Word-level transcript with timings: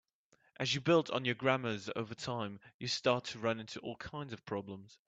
As 0.59 0.73
you 0.73 0.81
build 0.81 1.11
on 1.11 1.25
your 1.25 1.35
grammars 1.35 1.87
over 1.95 2.15
time, 2.15 2.59
you 2.79 2.87
start 2.87 3.23
to 3.25 3.37
run 3.39 3.59
into 3.59 3.79
all 3.81 3.97
kinds 3.97 4.33
of 4.33 4.43
problems. 4.47 4.97